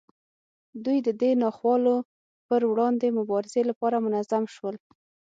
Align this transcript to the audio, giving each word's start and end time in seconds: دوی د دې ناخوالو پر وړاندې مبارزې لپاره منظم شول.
دوی 0.85 0.97
د 1.07 1.09
دې 1.21 1.31
ناخوالو 1.43 1.95
پر 2.47 2.61
وړاندې 2.71 3.07
مبارزې 3.19 3.61
لپاره 3.69 3.97
منظم 4.05 4.43
شول. 4.55 4.75